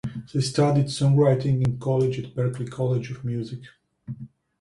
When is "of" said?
3.11-3.23